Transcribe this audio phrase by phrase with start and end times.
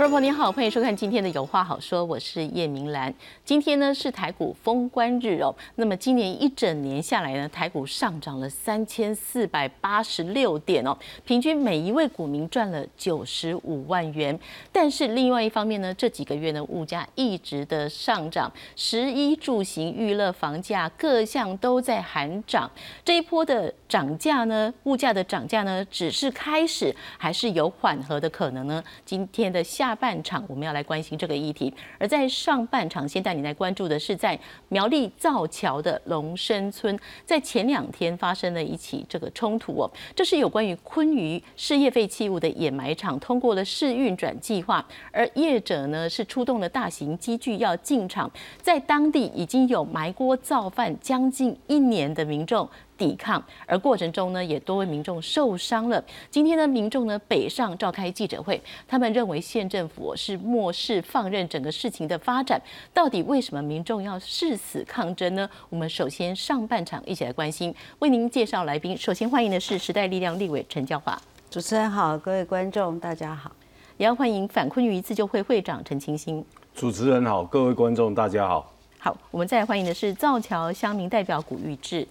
[0.00, 3.12] 各位朋友您好，欢迎收看今天的有话好说，我是叶明兰。
[3.44, 14.40] 今天呢是台股封关日哦，那么今年一整年下来呢，台股上涨了三千四百八十六点哦，平均每一位股民赚了九十五万元。
[14.72, 22.70] 但是另外一方面呢，这几个月呢物价一直的上涨，食衣住行娱乐房价各项都在喊涨。
[23.04, 28.82] 这一波的涨价呢，物价的涨价呢，只是开始，还是有缓和的可能呢？
[29.04, 29.89] 今天的下。
[29.90, 48.30] 下半场我们要来关心这个议题，而在上半场先带你来关注的是在苗栗造桥的龙生村，在前两天发生了一起这个冲突哦，这是有关于昆鱼事业废弃物的掩埋场通过了试运转计划，而业者呢是出动了大型机具要进场，
[48.62, 52.68] 在当地已经有埋锅造饭将近一年的民众。
[53.00, 56.04] 抵抗，而过程中呢，也多位民众受伤了。
[56.30, 62.60] 今天呢，民众呢北上召开记者会，他们认为县政府是漠视放任整个事情的发展。
[62.92, 65.48] 到底为什么民众要誓死抗争呢？
[65.70, 68.94] 我们首先上半场一起来关心，为您介绍来宾。
[68.94, 73.50] 首先欢迎的是时代力量立委陈教华，主持人好，各位观众大家好，
[73.96, 76.44] 也要欢迎反昆鱼自救会会长陈清新。
[76.74, 78.70] 主持人好，各位观众大家好。
[78.98, 82.06] 好，我们再来欢迎的是造桥乡民代表古玉志。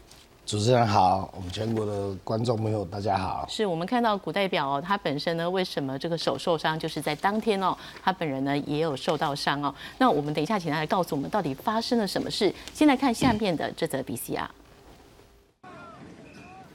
[0.50, 3.46] 主持人好，我们全国的观众朋友大家好。
[3.48, 9.72] 是我们看到古代表哦，他本身呢，为什么这个手受伤，就是在当天哦，他本人呢也有受到伤哦。
[10.00, 12.52] 那我们等一下请他来告诉我们到底发生了什么事。
[12.74, 14.50] 先来看下面的这则 B C R。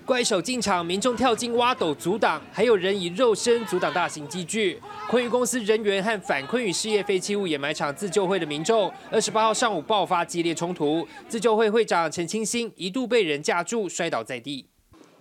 [0.04, 4.78] 怪手进场，民众跳进挖斗阻挡，还有人以肉身阻挡大型机具。
[5.08, 14.66] 昆宇公司人员和反昆宇事业废弃物掩埋场自救会的民众，二十八号上午爆发激烈冲突，自救会会长陈清新一度被人架住摔倒在地。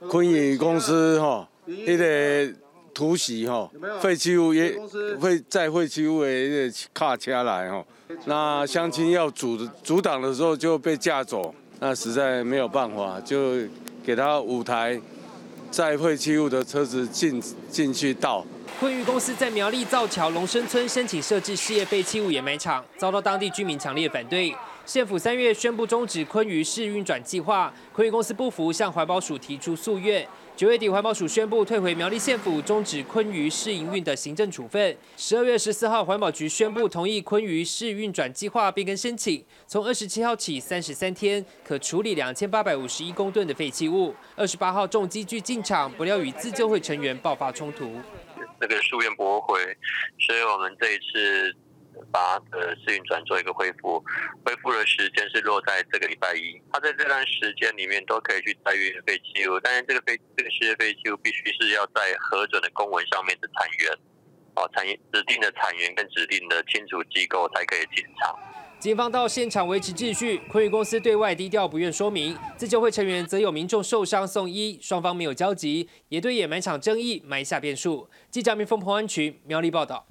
[0.09, 2.53] 昆宇公司哈，那个
[2.93, 3.71] 突袭哈，
[4.01, 4.77] 废弃物也
[5.17, 7.85] 会在废弃物的卡车来哈，
[8.25, 13.39] 那乡亲要阻阻挡的时候就被架走，那实在没有办法就。
[14.05, 14.99] 给他五台
[15.71, 18.45] 载废弃物的车子进进去倒。
[18.79, 24.53] 昆玉公司在苗栗造桥龙生村申请设置事业废弃物掩埋场，遭到当地居民强烈反对。
[24.85, 30.27] 县府三月宣布终止昆玉市运转计划，昆玉公司不服，向环保署提出诉愿。
[30.55, 34.95] 九月底，环保署宣布退回苗栗县府终止昆鱼试营运的行政处分。
[35.17, 44.13] 十二月十四号，环保局宣布同意昆鱼试运转计划变更申请，从二十七号起三十三天可处理两千八百五十一公吨的废弃物。
[44.35, 47.91] 二十八号重机具进场，不料与自救会成员爆发冲突。
[48.61, 49.59] 这个书院驳回，
[50.19, 51.55] 所以我们这一次。
[52.11, 54.03] 把的试运转做一个恢复，
[54.45, 56.61] 恢复的时间是落在这个礼拜一。
[56.71, 63.91] 他在这段时间里面都可以去载运废弃物，但是这个废这个事业废弃物必须是要在核准的公文上面的产源，
[64.55, 68.37] 哦，产指定的产源跟指定的清除机构才可以进场。
[68.79, 72.37] 警方到现场维持秩序，昆宇公司对外低调不愿说明。
[72.57, 78.09] 自救会成员则有民众受伤送医，双方没有交集，也对掩埋场争议埋下变数。
[78.29, 80.05] 记者民峰彭安群苗栗报道。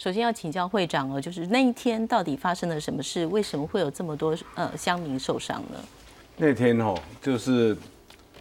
[0.00, 3.26] 首先要请教会长哦，就是那一天到底发生了什么事？
[3.26, 5.78] 为什么会有这么多呃乡民受伤呢？
[6.38, 7.76] 那天哦，就是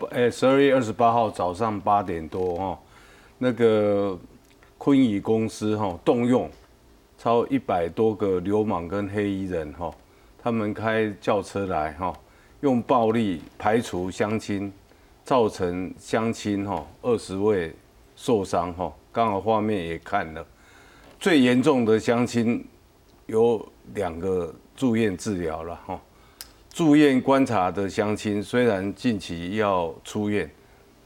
[0.09, 2.79] 呃十二月二十八号早上八点多哈，
[3.37, 4.17] 那个
[4.77, 6.49] 昆宇公司哈动用
[7.17, 9.93] 超一百多个流氓跟黑衣人哈，
[10.41, 12.17] 他们开轿车来哈，
[12.61, 14.71] 用暴力排除乡亲，
[15.25, 17.75] 造成乡亲哈二十位
[18.15, 20.45] 受伤哈，刚好画面也看了。
[21.19, 22.65] 最严重的乡亲
[23.25, 26.01] 有两个住院治疗了哈，
[26.69, 30.49] 住院观察的乡亲虽然近期要出院，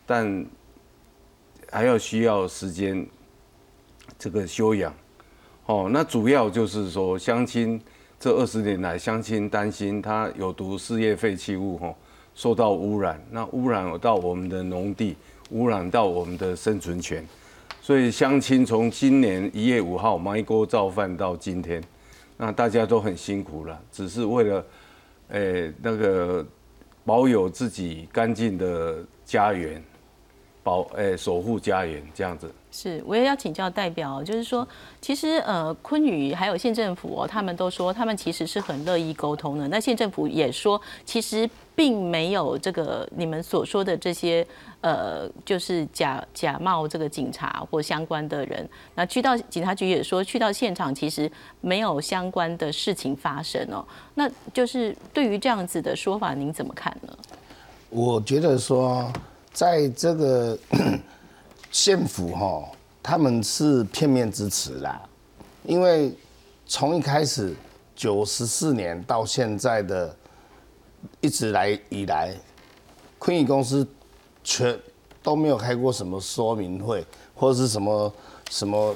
[0.06, 0.46] 但
[1.72, 3.04] 还要需要时间
[4.20, 4.94] 这个休养。
[5.66, 7.82] 哦，那主要就是说乡亲
[8.20, 11.92] 这二十年来，乡亲担心他有毒事业废弃物哈
[12.36, 15.16] 受到污染，那污染到我们的农地，
[15.50, 17.26] 污染到我们的生存权。
[17.82, 21.84] 所以乡亲从今年一月五号埋锅造饭到今天，
[22.38, 24.66] 那大家都很辛苦了，只是为了，
[25.30, 26.46] 诶那个
[27.06, 29.84] 保有自己干净的家园，
[30.64, 32.50] 保诶守护家园这样子。
[32.76, 34.68] 是，我也要请教代表，就是说，
[35.00, 39.68] 其实呃，昆宇还有县政府哦，他们都说他们其实是很乐意沟通的。
[39.68, 44.44] 那县政府也说，其实并没有这个你们所说的这些
[44.82, 48.68] 呃，就是假假冒这个警察或相关的人。
[48.96, 51.32] 那去到警察局也说，去到现场其实
[51.62, 53.86] 没有相关的事情发生哦。
[54.16, 57.16] 那就是对于这样子的说法，您怎么看呢？
[57.92, 59.14] 我觉得说，
[59.52, 60.58] 在这个。
[61.74, 62.70] 县府哈，
[63.02, 65.02] 他们是片面支持啦，
[65.64, 66.16] 因为
[66.68, 67.54] 从一开始
[67.96, 70.16] 九十四年到现在的
[71.20, 72.32] 一直来以来，
[73.18, 73.86] 昆宇公司
[74.44, 74.80] 全
[75.24, 77.04] 都没有开过什么说明会，
[77.34, 78.14] 或者是什么
[78.52, 78.96] 什么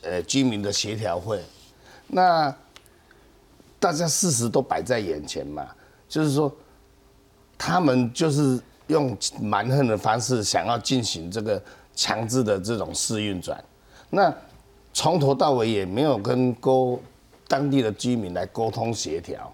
[0.00, 1.38] 呃居民的协调会。
[2.06, 2.52] 那
[3.78, 5.68] 大家事实都摆在眼前嘛，
[6.08, 6.50] 就是说
[7.58, 11.62] 他们就是用蛮横的方式想要进行这个
[11.98, 13.62] 强制的这种试运转，
[14.08, 14.32] 那
[14.92, 17.00] 从头到尾也没有跟沟
[17.48, 19.52] 当地的居民来沟通协调，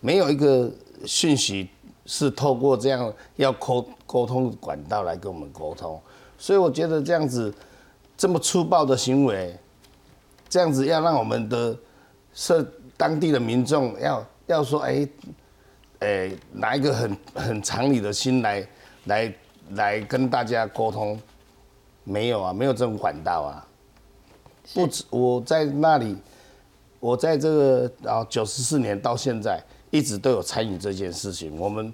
[0.00, 0.70] 没有一个
[1.04, 1.68] 讯息
[2.06, 6.00] 是透过这样要沟沟通管道来跟我们沟通，
[6.38, 7.52] 所以我觉得这样子
[8.16, 9.54] 这么粗暴的行为，
[10.48, 11.76] 这样子要让我们的
[12.32, 12.66] 社
[12.96, 15.06] 当地的民众要要说，哎，
[15.98, 18.66] 哎，拿一个很很常理的心来
[19.04, 19.34] 来
[19.72, 21.20] 来跟大家沟通，
[22.04, 23.66] 没有啊，没有这种管道啊。
[24.74, 26.16] 不止我在那里，
[27.00, 29.60] 我在这个啊九十四年到现在，
[29.90, 31.58] 一直都有参与这件事情。
[31.58, 31.92] 我们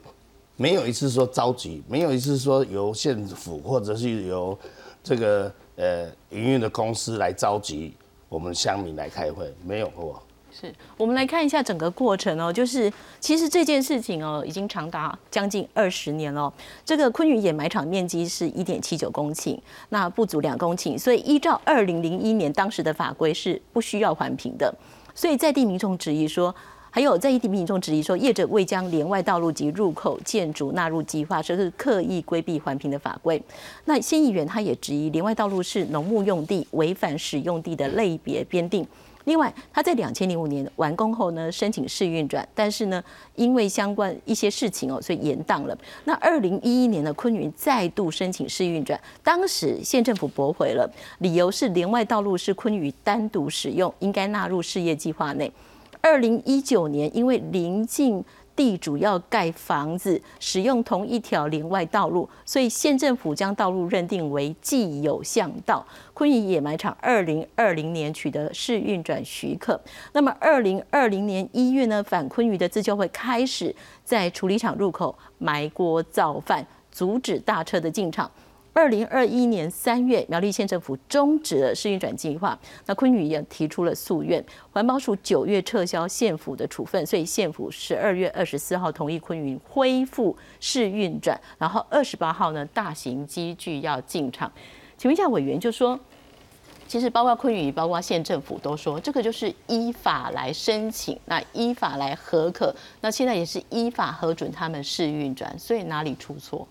[0.57, 4.59] 没有一次说着急，没有一次说由县府或者是由
[5.03, 7.95] 这个呃营运的公司来召集
[8.29, 10.23] 我们乡民来开会，没有过。
[10.61, 16.53] 是我们来看一下整个过程哦，就是其实这件事情哦，已经长达将近二十年了。
[16.85, 19.57] 这个昆云掩埋场面积是一点七九公顷，
[19.91, 24.75] 那不足两公顷，所以依照二零零一年当时的法规是不需要环评的。
[25.15, 26.53] 所以在地民众质疑说，
[26.91, 33.41] 还有在地民众质疑说，业者未将连外道路及入口建筑纳入计划，这是刻意规避环评的法规。
[33.85, 38.85] 那新议员他也质疑连外道路是农牧用地，违反使用地的类别编定。
[39.29, 43.05] 另外，他在两千零五年完工后呢，申请试运转，但是呢，
[43.37, 45.79] 因为相关一些事情哦，所以延档了。
[46.05, 55.53] 那二零一一年呢昆云再度申请试运转，当时县政府驳回了，理由是连外道路是昆宇单独使用，应该纳入事业计划内。
[56.01, 58.25] 二零一九年，因为临近。
[58.59, 65.87] 地主要盖房子，使用同一条连外道路，所以县政府将道路认定为既有巷道。
[66.13, 69.81] 昆仪野埋场二零二零年取得试运转许可，
[70.13, 73.73] 那么二零二零年一月呢，反昆宇的自救会开始
[74.03, 78.29] 在处理厂入口埋锅造饭，阻止大车的进场。
[78.79, 82.57] 二零二一年三月，苗栗县政府终止了试运转计划。
[82.87, 94.49] 那昆宇也提出了诉愿，环保署九月撤销县府的处分，所以县府十二月二十四号同意昆宇恢复试运转，然后二十八号呢，大型机具要进场。
[94.97, 95.99] 请问一下委员，就说
[96.87, 106.69] 其实包括昆宇，包括县政府都说，这个就是依法来申请，那依法来核可，那现在也是依法核准他们试运转，所以哪里出错？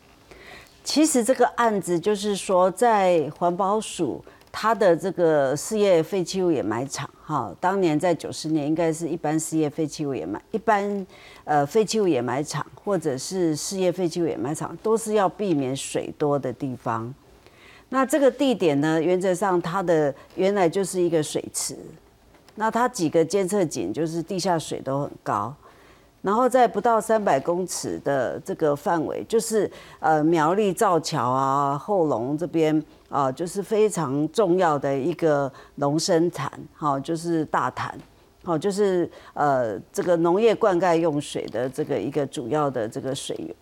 [0.88, 4.24] 其实这个案子就是说，在环保署
[4.54, 11.06] 它的这个事业废弃物掩埋场，哈，当年在九十年应该是一般事业废弃物掩埋，一般
[11.44, 17.14] 呃废弃物掩埋场或者是事业废弃物掩埋场，都是要避免水多的地方。
[17.90, 21.76] 那这个地点呢，原则上它的原来就是一个水池，
[22.56, 25.54] 那它几个监测井就是地下水都很高。
[26.22, 29.70] 然后在不到三百公尺的这个范围，就是
[30.00, 37.98] 呃苗栗造桥啊、后龙这边啊，就是非常重要的一个农生产，哈，就是大潭。
[38.48, 43.54] 好，就是呃这个农业灌溉用水的这个一个主要的这个水源，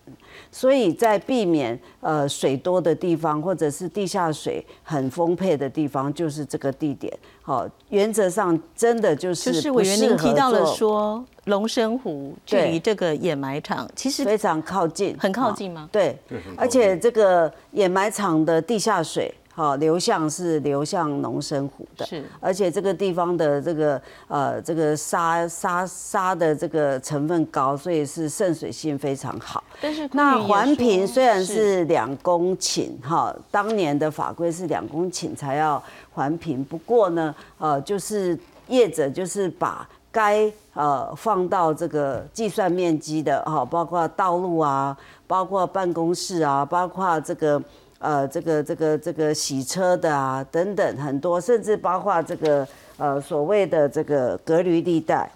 [0.52, 7.12] 所以在避免呃水多的地方，或者是地下水很丰沛的地方，就是这个地点。
[7.42, 15.88] 好，原则上真的就是就是委员您提到了说龙生湖距离这个掩埋场其实非常靠近，很靠近吗？
[15.90, 16.16] 对，
[16.56, 19.34] 而且这个掩埋场的地下水。
[19.56, 23.98] 好，流向是流向龙生湖的，是，而且这个地方的这个
[24.28, 29.64] 呃这个沙沙沙的这个成分高，所以是渗水性非常好。
[29.80, 35.82] 但是那环评虽然是两公顷，哈，当年的法规是两公顷才要
[36.12, 44.94] 环评，不过呢，呃，就是业者就是把该呃放到这个计算面积的哈，包括道路啊，
[45.26, 47.62] 包括办公室啊，包括这个。
[47.98, 55.30] 呃，这个这个这个洗车的啊，等等很多，甚至包括这个呃所谓的这个隔离地带，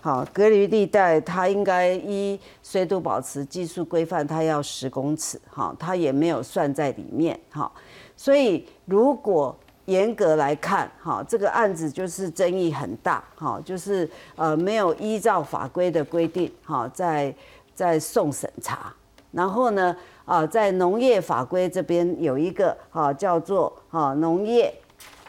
[0.00, 7.70] 好，隔离地带它应该依水土保持技术规范，它要十公尺，哈，它也没有算在里面，哈，
[8.16, 17.32] 所以如果严格来看，哈，这个案子就是争议很大，哈，就是呃没有依照法规的规定，哈，在
[17.76, 18.92] 在送审查，
[19.30, 19.96] 然后呢？
[20.24, 24.72] 啊，在农业法规这边有一个啊，叫做啊农业，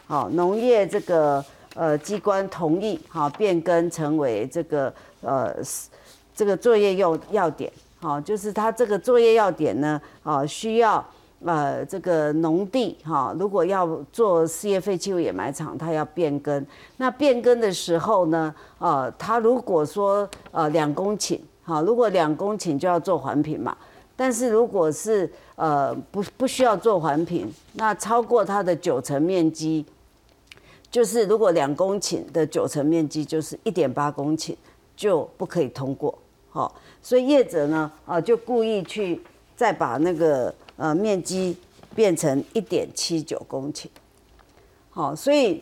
[0.06, 5.52] 好农业这个呃机关同意哈变更成为这个呃
[6.34, 11.04] 这个作业要要点，好，就是它这个作业要点呢，啊需要
[11.44, 16.64] 呃这个农地哈，如果要做事业废弃物掩埋场，它要变更，
[16.98, 23.76] 那变更的时候呢，呃，它如果说呃两公顷，好，如果两公顷就要做环评嘛。
[24.16, 29.84] 但是如果是呃不不需要做环评，那超过它的九成面积，
[30.90, 34.54] 就是如果两公顷的九成面积就是一点八公顷，
[34.94, 36.16] 就不可以通过。
[36.50, 39.20] 好，所以业者呢啊就故意去
[39.56, 41.56] 再把那个呃面积
[41.94, 43.86] 变成一点七九公顷。
[44.90, 45.60] 好，所以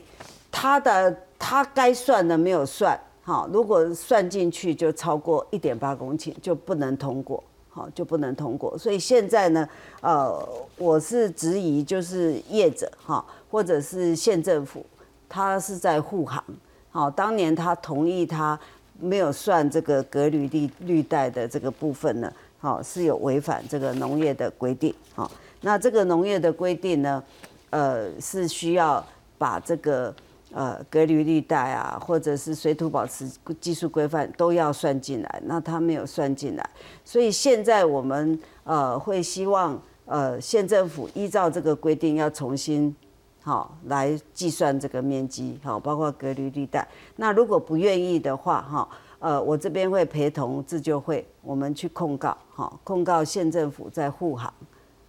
[0.51, 7.43] 他的他该算的没有算，好，如果算进去就超过一点八公顷就不能通过。
[7.75, 9.67] 好就不能通过，所以现在呢，
[10.03, 14.85] 呃，我是质疑就是业者哈，或者是县政府，
[15.27, 16.45] 他是在护航。
[16.91, 18.59] 好，当年他同意他
[19.01, 24.95] 没有算这个隔离绿绿带的这个部分呢，好是有违反这个农业的规定。
[25.15, 25.31] 好，
[25.63, 27.25] 那这个农业的规定呢，
[27.71, 29.03] 呃，是需要
[29.39, 30.15] 把这个。
[30.55, 33.27] 呃，隔离绿带啊，或者是水土保持
[33.59, 36.71] 技术规范都要算进来，那他没有算进来，
[37.07, 42.95] 所以现在我们呃会希望呃县政府依照这个规定要重新
[43.43, 46.87] 好来计算这个面积，好包括隔离绿带。
[47.17, 48.89] 那如果不愿意的话，哈，
[49.21, 54.53] 呃我这边会陪同自救会，我们去控告，好控告县政府在护航，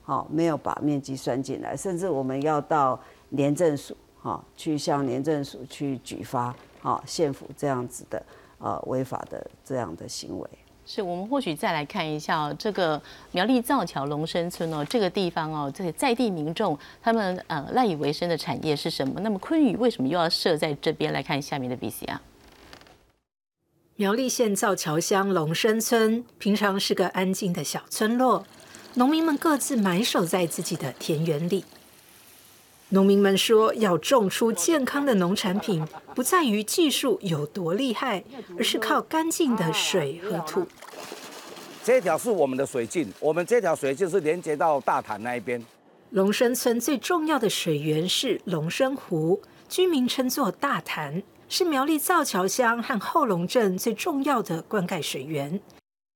[0.04, 2.98] 好没有把面积算进来，甚至我们要到
[3.32, 3.94] 廉政署。
[4.24, 8.24] 好，去向廉政署去举发，啊县府这样子的
[8.58, 10.50] 呃违法的这样的行为。
[10.86, 13.02] 是我们或许再来看一下这个
[13.34, 19.20] 苗栗造桥龙生村哦，这个地方哦，这些在地民众他们呃赖以为生的产业是什么？
[19.20, 21.12] 那么昆宇为什么又要设在这边？
[21.12, 22.22] 来看下面的 B C 啊。
[23.98, 28.46] 苗栗县造桥乡龙生村，平常是个安静的小村落，
[28.94, 31.66] 农民们各自埋首在自己的田园里。
[32.94, 35.84] 农民们说，要种出健康的农产品，
[36.14, 38.24] 不在于技术有多厉害，
[38.56, 40.68] 而是靠干净的水和土。
[41.84, 45.60] 这条是我们的水径，我们这条水就是连接到大潭那一边。
[46.12, 55.60] 龙生村最重要的水源是龙生湖，居民称作大潭，是苗栗造桥乡和后龙镇最重要的灌溉水源。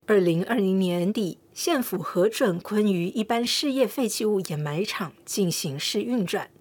[0.05, 6.51] 二零二零年底，县府核准昆鱼一般事业废弃物掩埋场进行试运转。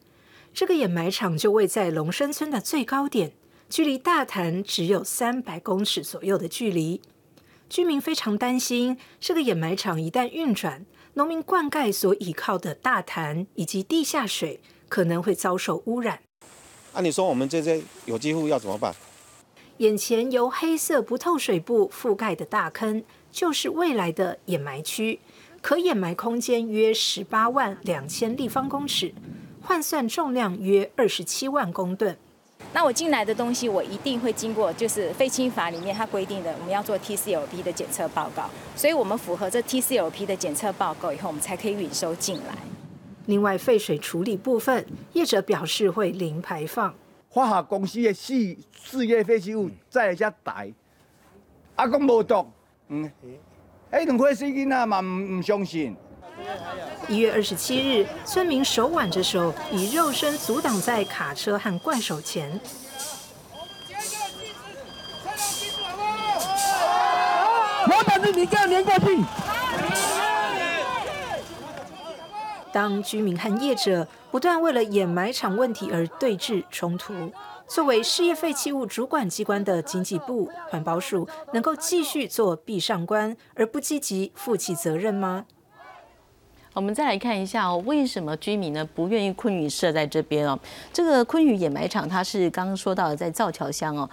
[0.57, 3.33] 这个掩埋场就位在龙山村的最高点，
[3.69, 7.03] 距离大潭只有三百公尺左右的距离。
[7.69, 14.59] 居民非常担心，这个掩埋场一旦运转，农民灌溉所依靠的大潭以及地下水
[14.89, 16.21] 可能会遭受污染。
[16.95, 18.95] 那你说我们这些有机户要怎么办？
[19.77, 25.21] 眼前由黑色不透水布覆盖的大坑，就是未来的掩埋区，
[25.61, 29.13] 可掩埋空间约十八万两千立方公尺。
[29.67, 32.17] 换算重量约二十七万公吨。
[32.73, 38.49] 那我进来的东西，我一定会经过，就是废氢法里面它规定的，我们要做 TCLP 的检测报告。
[38.77, 42.57] 所以我们符合这 TCLP 的检测报告以后，我们才可以运收进来。
[43.27, 46.95] 另外，废水处理部分，业者表示会零排放。
[47.29, 50.65] 化学公司的事事业废弃物再来遮大，
[51.75, 52.47] 啊，讲无毒，
[52.89, 53.11] 嗯，
[53.91, 55.97] 迄两块死囡仔嘛唔唔相信。
[57.09, 62.61] 一月二十七日，村民手挽着手，以肉身阻挡在卡车和怪手前。
[67.89, 69.25] 我胆子，你给我连过去。
[72.73, 77.33] 当居民和业者不断为了掩埋场问题而对峙冲突，
[77.67, 85.47] 作为事业废弃物主管机关的经济部环保署，能够继续做壁上观而不积极负起责任吗？
[86.77, 90.59] 我们再来看一下哦，为什么居民呢不愿意昆宇设在这边哦？
[90.93, 94.07] 这个昆宇掩埋场，它是刚刚说到的在造桥乡哦，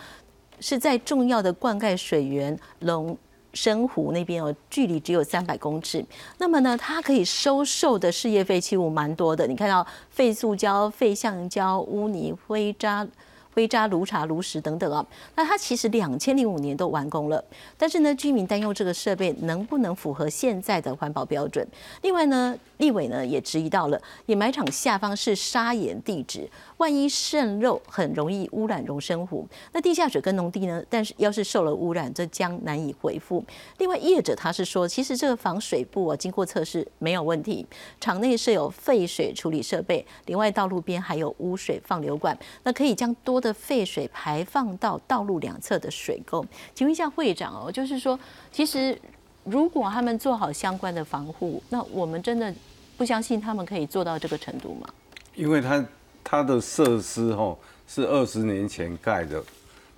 [0.62, 3.18] 是在重要的灌溉水源龙
[3.52, 6.06] 生湖那边哦，距离只有三百公尺。
[6.38, 13.06] 那么呢，它可以收受的事业废弃物蛮多的，你看到废塑胶、废橡胶、污泥、灰渣。
[13.54, 15.06] 灰渣、炉茶、炉石等等啊，
[15.36, 17.44] 那它其实两千零五年都完工了，
[17.78, 21.68] 但是呢，居民担忧这个设备能不能符合现在的环保标准。
[22.02, 26.50] 另外呢，立委呢也质疑到了掩埋场下方是砂岩地质。
[26.78, 29.48] 万一渗漏，很容易污染容生湖。
[29.72, 30.84] 那地下水跟农地呢？
[30.90, 33.44] 但是要是受了污染，这将难以恢复。
[33.78, 37.66] 另外，业者他是说，其实这个防水布啊，经过测试没有问题。
[38.00, 46.46] 场内设有废水处理设备，另外道路边还有污水放流管，那可以将多的废水排放到道路两侧的水沟。
[46.74, 48.20] 请问一下会长哦，就是说，
[48.52, 49.00] 其实
[49.44, 52.54] 如果他们做好相关的防护，那我们真的
[52.98, 54.88] 不相信他们可以做到这个程度吗？
[55.36, 55.84] 因为他
[56.24, 57.56] 它的设施哈
[57.88, 59.44] 是二十年前盖的，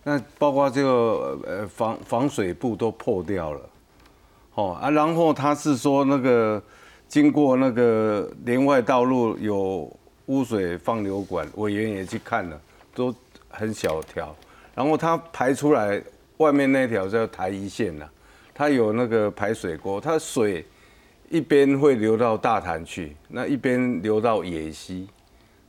[0.03, 3.61] 那包括这个呃防防水布都破掉了，
[4.55, 6.61] 哦啊，然后他是说那个
[7.07, 9.91] 经过那个连外道路有
[10.25, 12.59] 污水放流管，委员也去看了，
[12.93, 13.13] 都
[13.47, 14.35] 很小条，
[14.73, 16.01] 然后它排出来
[16.37, 18.05] 外面那条叫台一线呐，
[18.53, 20.65] 它有那个排水沟，它水
[21.29, 25.07] 一边会流到大潭去，那一边流到野溪。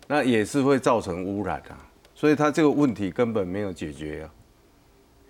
[0.08, 1.76] 那也是会造成污染啊，
[2.14, 4.30] 所以它这个问题根本没有解决啊。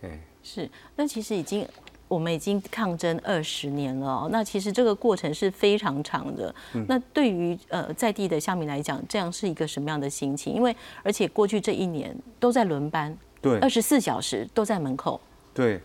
[0.02, 1.66] 哎，是，那其实已经
[2.08, 6.54] 我们已经抗争二十年了，那其实这个过程是非常长的。
[6.86, 10.52] 那对于呃在地的乡民来讲，这样是一个什么样的心情？
[10.52, 15.18] 因为而且过去这一年都在轮班，对，二十四小时都在门口。
[15.54, 15.80] 对，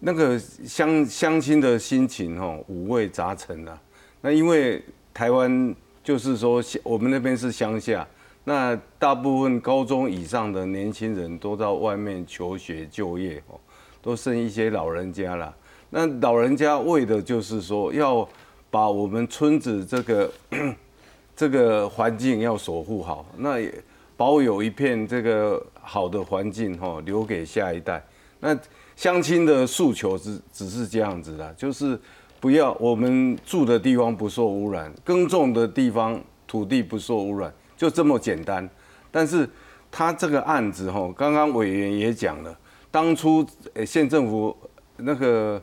[0.00, 3.80] 那个乡乡亲的心情哦，五味杂陈啊。
[4.20, 4.82] 那因为
[5.14, 8.04] 台湾就是说，我们那边是乡下。
[8.44, 13.58] 那大部分高中以上的年轻人都到外面求学就业哦，
[14.02, 15.54] 都剩一些老人家了。
[15.88, 18.28] 那老人家为的就是说，要
[18.70, 20.30] 把我们村子这个
[21.34, 23.72] 这个环境要守护好，那也
[24.16, 28.04] 保有一片这个好的环境哈，留给下一代。
[28.40, 28.54] 那
[28.94, 31.98] 乡亲的诉求只只是这样子的，就是
[32.40, 37.50] 不要我们住的地方不受污染，耕种的地方土地不受污染。
[37.76, 38.68] 就这么简单，
[39.10, 39.48] 但是
[39.90, 42.56] 他这个案子哈，刚刚委员也讲了，
[42.90, 43.46] 当初
[43.86, 44.56] 县政府
[44.96, 45.62] 那个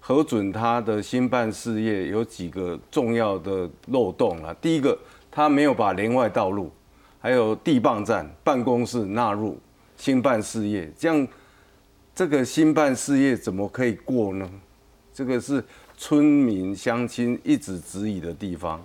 [0.00, 4.54] 核准他的新办事业有几个重要的漏洞啊。
[4.60, 4.98] 第一个，
[5.30, 6.70] 他没有把连外道路、
[7.20, 9.58] 还有地磅站、办公室纳入
[9.96, 11.28] 新办事业，这样
[12.14, 14.50] 这个新办事业怎么可以过呢？
[15.14, 15.64] 这个是
[15.96, 18.84] 村民乡亲一直质疑的地方，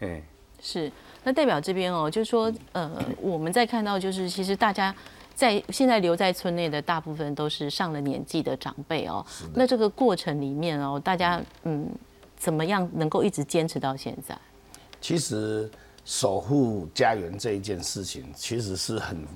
[0.00, 0.22] 哎。
[0.60, 0.90] 是，
[1.24, 2.90] 那代表这边哦，就是说，呃，
[3.20, 4.94] 我们在看到，就是其实大家
[5.34, 9.24] 在现在留在村内的大部分都是上了年纪的长辈哦。
[9.54, 11.88] 那这个过程里面哦，大家嗯，
[12.36, 14.36] 怎么样能够一直坚持到现在？
[15.00, 15.70] 其实
[16.04, 19.26] 守护家园这一件事情，其实是很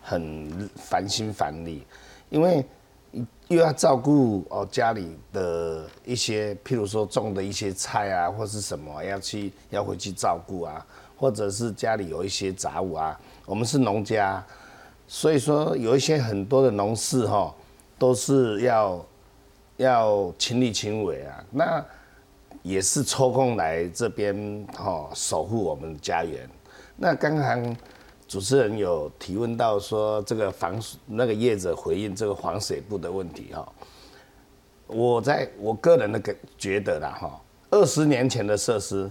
[0.00, 1.84] 很烦心烦力，
[2.30, 2.64] 因为
[3.48, 13.20] 又要照顾哦家里的一些，譬如说种的一些菜啊，或是什么要去要回去照顾啊，或者是家里有一些杂物啊。
[13.44, 14.44] 我们是农家，
[15.08, 17.52] 所以说有一些很多的农事哈，
[17.98, 19.04] 都是要
[19.78, 21.44] 要亲力亲为啊。
[21.50, 21.84] 那
[22.62, 26.48] 也是抽空来这边哈守护我们家园。
[26.96, 27.76] 那刚刚。
[28.30, 33.68] 主持人有提问到说这个防那个业者回应这个防水布的问题哈，
[34.86, 37.40] 我在我个人的个觉得啦哈，
[37.70, 39.10] 二十年前的设施，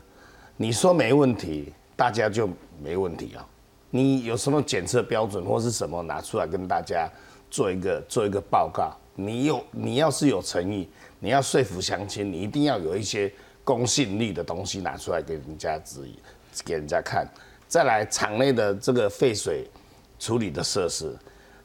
[0.56, 2.50] 你说没问题，大家就
[2.82, 3.46] 没问题啊。
[3.90, 7.10] 你有什么检测标准或是什么拿出来跟大家
[7.52, 8.96] 做一个做一个报告？
[9.16, 10.88] 你有你要是有诚意，
[11.20, 13.30] 你要说服乡亲，你一定要有一些
[13.66, 16.16] 公信力的东西拿出来给人家指引，
[16.64, 17.28] 给人家看。
[17.70, 19.70] 再来场内的这个废水
[20.18, 21.16] 处理的设施，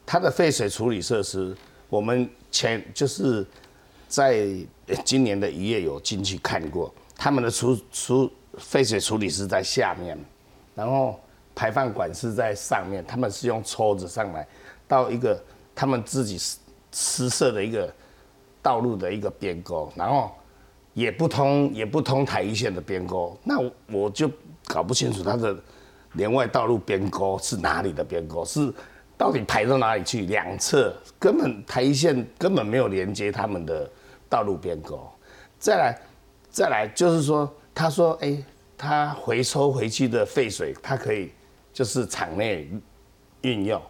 [0.05, 1.57] 它的废水处理设施，
[1.89, 3.43] 我们前就是
[4.07, 4.47] 在
[5.03, 10.15] 今年的一月有进去看过，他们的处处废水处理是在下面，
[10.75, 11.19] 然后
[11.55, 14.47] 排放管是在上面，他们是用抽子上来
[14.87, 16.39] 到一个他们自己
[16.91, 17.91] 施设的一个
[18.61, 20.31] 道路的一个边沟，然后
[20.93, 23.59] 也不通也不通台一线的边沟，那
[23.91, 24.29] 我就
[24.67, 25.57] 搞不清楚它的。
[26.15, 28.43] 连外道路边沟是哪里的边沟？
[28.43, 28.73] 是
[29.17, 30.25] 到底排到哪里去？
[30.25, 33.89] 两侧根本台一线根本没有连接他们的
[34.29, 35.09] 道路边沟。
[35.57, 36.01] 再来，
[36.49, 38.37] 再来就是说，他说，哎，
[38.77, 41.31] 他回收回去的废水，他可以
[41.71, 42.69] 就是场内
[43.41, 43.81] 运用，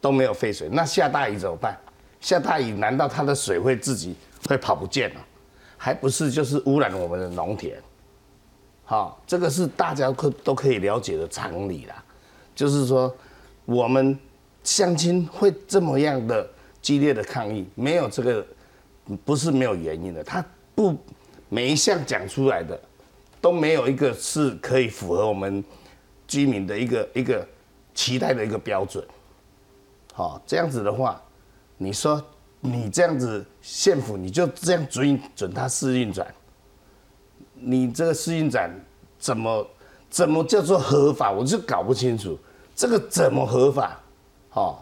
[0.00, 0.68] 都没有废水。
[0.70, 1.78] 那下大雨怎么办？
[2.20, 4.16] 下大雨难道它的水会自己
[4.48, 5.20] 会跑不见了？
[5.76, 7.80] 还不是就是污染我们的农田？
[8.88, 12.02] 好，这个是大家可都可以了解的常理啦，
[12.54, 13.12] 就是说，
[13.64, 14.16] 我们
[14.62, 16.48] 乡亲会这么样的
[16.80, 18.46] 激烈的抗议，没有这个，
[19.24, 20.22] 不是没有原因的。
[20.22, 20.44] 他
[20.76, 20.96] 不
[21.48, 22.80] 每一项讲出来的，
[23.40, 25.64] 都没有一个是可以符合我们
[26.28, 27.44] 居民的一个一个
[27.92, 29.04] 期待的一个标准。
[30.14, 31.20] 好，这样子的话，
[31.76, 32.24] 你说
[32.60, 36.24] 你这样子县府你就这样准准他试运转？
[37.58, 38.70] 你这个试运展
[39.18, 39.66] 怎么
[40.08, 41.32] 怎么叫做合法？
[41.32, 42.38] 我就搞不清楚。
[42.74, 43.98] 这个怎么合法？
[44.52, 44.76] 哦，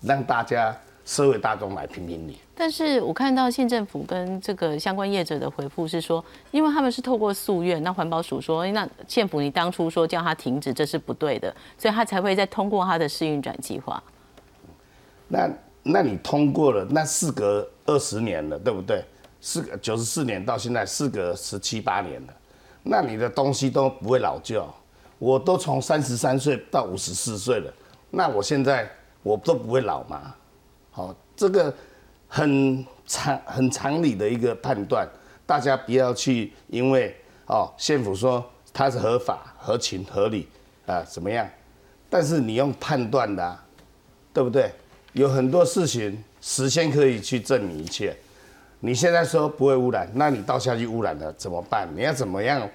[0.00, 2.38] 让大家社会大众来评评理。
[2.54, 14.00] 但是我看到县政府跟这个相关业者的回复是说，因为他们是透过诉愿，那环保署说，那县府你当初说叫他停止，这是不对的，所以他才会再通过他的试运转计划。
[15.26, 15.50] 那
[15.82, 19.04] 那你通过了，那事隔二十年了，对不对？
[19.44, 22.32] 四个九十四年到现在，事隔十七八年了，
[22.84, 24.64] 那你的东西都不会老旧。
[25.18, 27.72] 我都从三十三岁到五十四岁了，
[28.10, 28.88] 那我现在
[29.22, 30.34] 我都不会老吗？
[30.92, 31.74] 好，这个
[32.28, 35.08] 很常很常理的一个判断，
[35.44, 37.14] 大家不要去因为
[37.46, 40.48] 哦县府说它是合法、合情、合理
[40.86, 41.48] 啊怎么样？
[42.08, 43.58] 但是你用判断的，
[44.32, 44.70] 对不对？
[45.14, 48.16] 有很多事情时间可以去证明一切。
[48.84, 51.88] 你现在说不会污染，那你倒下去污染了怎么办？
[51.94, 52.68] 你要怎么样？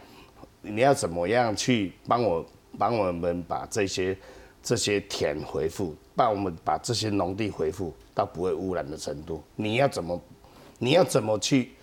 [0.61, 2.45] 你要怎么样去帮我
[2.77, 4.17] 帮我们把这些
[4.63, 9.43] 这些田回复，帮我们把这些农地回复到不会污染的程度？
[9.57, 10.21] 你要怎么
[10.79, 11.73] 你要怎么去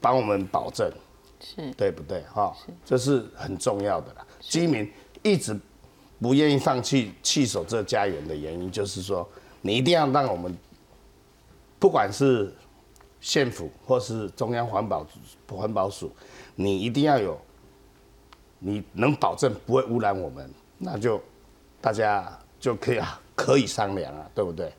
[0.00, 0.90] 帮我们保证？
[1.38, 2.22] 是对不对？
[2.32, 4.26] 哈，这是很重要的啦。
[4.40, 4.90] 居民
[5.22, 5.54] 一直
[6.18, 9.28] 不愿意放弃弃守这家园的原因，就是说
[9.60, 10.56] 你一定要让我们
[11.78, 12.52] 不管是
[13.26, 15.04] 县府或是中央环保
[15.48, 16.12] 环保署，
[16.54, 17.36] 你一定要有，
[18.60, 21.20] 你能保证不会污染我们，那就
[21.80, 23.00] 大家就可以
[23.34, 24.72] 可以商量啊，对不对？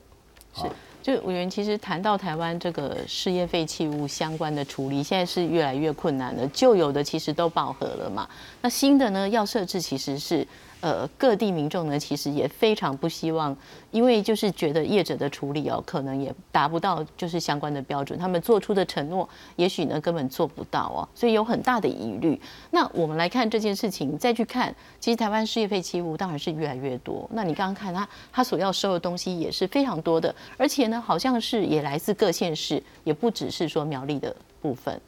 [0.53, 0.63] 是，
[1.03, 6.47] 就委员其实谈到台湾这个事业废弃物相关的处理，现在是越来越困难了。
[6.53, 8.29] 旧有的其实都饱和了嘛，
[8.61, 10.47] 那新的呢要设置其实是。
[10.79, 13.55] 呃，各地民众呢，其实也非常不希望，
[13.89, 22.39] 因为就是觉得业者的处理哦，可能也达不到就是相关的标准，他们做出的承诺，也许呢根本做不到哦，所以有很大的疑虑。
[22.69, 27.27] 那我们来看这件事情，再去看，其实台湾事业废弃物当然是越来越多。
[27.33, 35.01] 那你刚刚看他，他所要收的东西也是非常多的，而且呢，好像是也来自各县市，也不只是说苗栗的部分。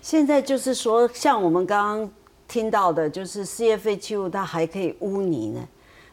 [0.00, 2.10] 现在就是说，像我们刚刚。
[2.48, 5.60] 听到的就是事业废弃物，它还可以污泥呢。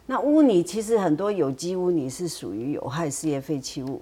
[0.05, 4.01] 那污泥其实很多有机污泥是属于有害事业废弃物，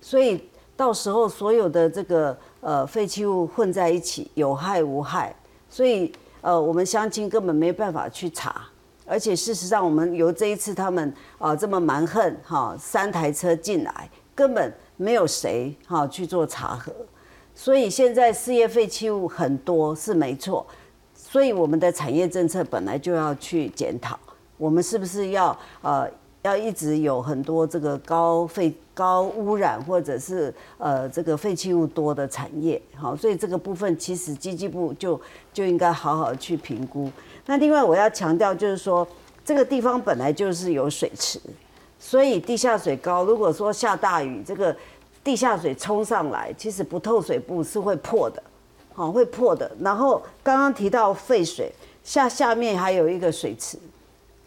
[0.00, 0.42] 所以
[0.76, 5.34] 到时候所有的这个呃废弃物混在一起，有害无害，
[5.68, 8.66] 所以呃我们乡亲根本没办法去查。
[9.04, 16.92] 而且事实上，我们由这一次他们啊这么蛮横哈，三台车进来，根本没有谁哈去做查核。
[17.54, 20.66] 所以现在事业废弃物很多是没错。
[21.28, 24.16] 所以我们的产业政策本来就要去检讨，
[24.56, 26.08] 我们是不是要呃
[26.42, 32.80] 要一直有很多这个高废高污染或者是呃这个废弃物多的产业？
[32.94, 35.20] 好，所以这个部分其实经济部就
[35.52, 37.10] 就应该好好去评估。
[37.44, 39.06] 那另外我要强调就是说，
[39.44, 41.40] 这个地方本来就是有水池，
[41.98, 44.74] 所以地下水高，如果说下大雨，这个
[45.24, 48.40] 地下水冲上来，其实不透水布是会破的。
[48.96, 49.70] 好，会破的。
[49.80, 51.70] 然后刚刚提到废水
[52.02, 53.76] 下下面还有一个水池，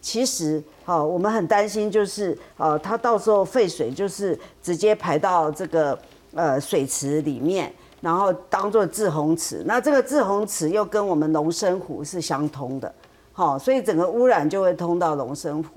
[0.01, 5.99] 其实好，我们很担心，就是呃，它到时候废水就是直接排到这个
[6.33, 9.61] 呃水池里面，然后当做滞洪池。
[9.67, 12.91] 那这个滞洪池又跟我们龙生湖是相通的，
[13.31, 15.69] 好，所以整个污染就会通到龙生湖。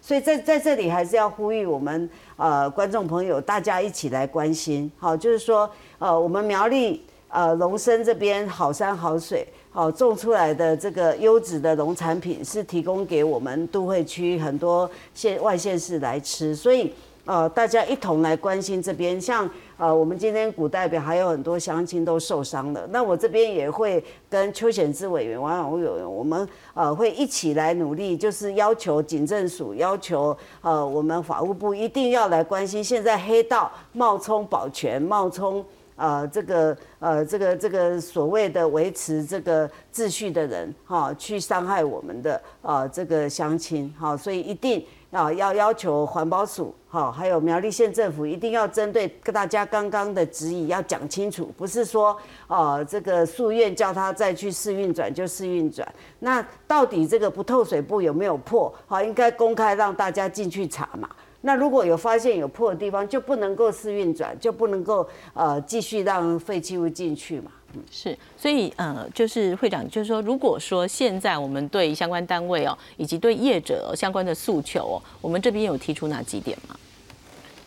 [0.00, 4.88] 所以在在这里还是要呼吁我们呃观众朋友，大家一起来关心。
[5.00, 7.04] 好，就是说呃，我们苗栗。
[7.32, 16.92] 呃，龙生这边好山好水，好种出来的这个优质的农产品是提供给我们都会区很多县外县市来吃，所以
[17.24, 19.20] 呃，大家一同来关心这边。
[19.20, 35.64] 像呃，我们今天古代表还有很多乡亲都受伤了，那我这边也会跟邱显志委员、王永委员，我们呃会一起来努力，就是要求警政署，要求呃我们法务部一定要来关心现在黑道冒充保全、冒充。
[36.00, 55.86] 呃，这个呃，这个这个所谓的维持这个秩序的人，哈，去伤害我们的啊这个乡亲，好，所以一定啊要要求环保署，哈，还有苗栗县政府一定要针对大家刚刚的质疑要讲清楚，不是说啊这个诉愿叫他再去试运转就试运转，
[56.20, 58.74] 那到底这个不透水布有没有破？
[58.86, 61.06] 好，应该公开让大家进去查嘛。
[61.42, 67.50] 那如果有发现有破的地方，就不能够试运转，就不能够呃继续让废弃物进去嘛。
[67.72, 76.76] 嗯，是，所以呃，就是会长，就是说，如果说现在我们对相关单位哦，以及对业者相关的诉求哦，我们这边有提出哪几点吗？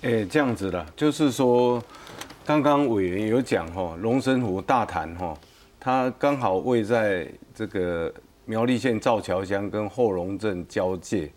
[0.01, 1.81] 哎，这样子的，就是说，
[2.45, 5.33] 刚刚委员有讲哈，龙生湖大潭哈，
[5.79, 11.31] 它刚好位在这个苗栗县造桥乡跟后龙镇交界，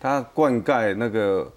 [0.00, 1.52] 它灌溉那个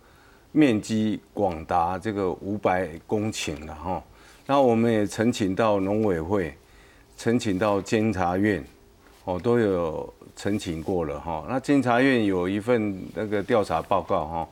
[0.51, 4.03] 面积广达这个五百公顷了哈。
[4.45, 6.53] 那我们也呈请到农委会，
[7.17, 8.63] 呈请到监察院，
[9.25, 11.45] 哦都有呈请过了哈。
[11.47, 14.49] 那监察院有一份那个调查报告哈，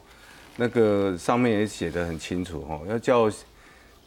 [0.56, 3.32] 那个上面也写得很清楚哈，要叫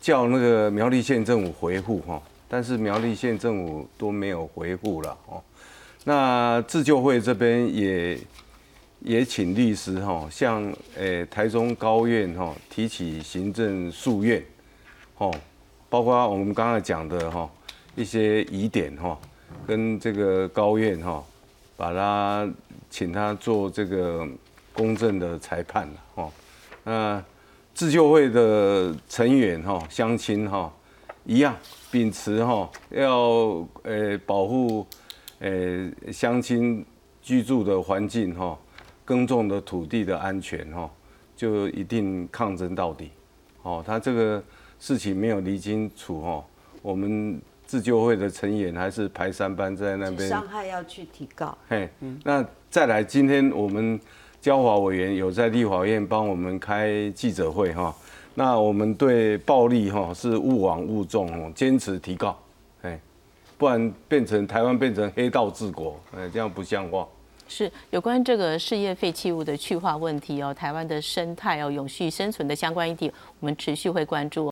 [0.01, 5.43] 叫那个苗栗县政府回复哈，但是苗栗县政府都没有回复了哦。
[6.05, 8.19] 那自救会这边也
[9.01, 14.43] 也请律师哈，向诶台中高院哈提起行政诉愿，
[15.19, 15.35] 哦。
[15.89, 17.51] 包括我们刚才讲的哈
[17.97, 19.19] 一些疑点哈，
[19.67, 21.25] 跟这个高院哈，
[21.77, 22.49] 把他
[22.89, 24.25] 请他做这个
[24.73, 26.33] 公正的裁判了哈。
[26.85, 27.25] 那
[27.75, 30.73] 自救会的成员哈乡亲哈
[31.25, 31.57] 一样
[31.91, 34.87] 秉持哈要诶保护
[35.41, 36.85] 诶乡亲
[37.21, 38.57] 居住的环境哈，
[39.11, 40.89] 耕种的土地的安全哈，
[41.37, 43.11] 就一定抗争到底。
[43.63, 44.43] 哦，他这个。
[44.83, 46.43] 事情没有理清楚哈，
[46.81, 50.27] 我们自救会的成员还是排三班在那边。
[50.27, 51.55] 伤害要去提告。
[51.69, 51.87] 嘿，
[52.25, 54.01] 那再来，今天我们
[54.41, 57.95] 交华委员有在立法院帮我们开记者会哈，
[58.35, 62.39] 那我们对暴力哈是勿往勿重，坚持提告，
[62.81, 62.99] 哎，
[63.59, 67.07] 不然变成台湾变成黑道治国，哎，这样不像话。
[67.51, 74.47] 是有关这个事业废弃物的去化问题哦，台湾的生态哦，永续生存的相关议题，我们持续会关注。